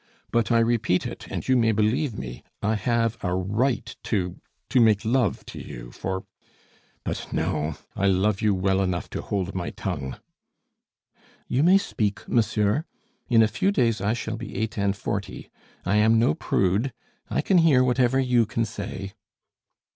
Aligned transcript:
But 0.31 0.51
I 0.51 0.57
repeat 0.57 1.05
it, 1.05 1.27
and 1.29 1.47
you 1.47 1.55
may 1.55 1.71
believe 1.71 2.17
me, 2.17 2.41
I 2.63 2.73
have 2.73 3.23
a 3.23 3.35
right 3.35 3.95
to 4.05 4.41
to 4.69 4.79
make 4.81 5.05
love 5.05 5.45
to 5.45 5.59
you, 5.61 5.91
for 5.91 6.25
But 7.03 7.31
no; 7.31 7.77
I 7.95 8.07
love 8.07 8.41
you 8.41 8.55
well 8.55 8.81
enough 8.81 9.11
to 9.11 9.21
hold 9.21 9.53
my 9.53 9.69
tongue." 9.69 10.17
"You 11.47 11.61
may 11.61 11.77
speak, 11.77 12.27
monsieur. 12.27 12.85
In 13.29 13.43
a 13.43 13.47
few 13.47 13.71
days 13.71 14.01
I 14.01 14.13
shall 14.13 14.37
be 14.37 14.55
eight 14.55 14.75
and 14.75 14.97
forty; 14.97 15.51
I 15.85 15.97
am 15.97 16.17
no 16.17 16.33
prude; 16.33 16.93
I 17.29 17.41
can 17.41 17.59
hear 17.59 17.83
whatever 17.83 18.19
you 18.19 18.47
can 18.47 18.65
say." 18.65 19.13